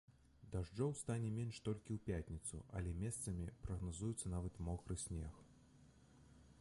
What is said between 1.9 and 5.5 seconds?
ў пятніцу, але месцамі прагназуецца нават мокры снег.